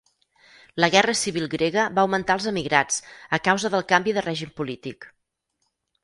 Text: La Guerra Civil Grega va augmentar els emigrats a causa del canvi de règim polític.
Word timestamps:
La 0.83 0.87
Guerra 0.93 1.13
Civil 1.17 1.43
Grega 1.53 1.83
va 1.99 2.05
augmentar 2.05 2.37
els 2.39 2.47
emigrats 2.51 2.97
a 3.39 3.41
causa 3.49 3.71
del 3.75 3.85
canvi 3.91 4.15
de 4.19 4.23
règim 4.29 4.55
polític. 4.61 5.07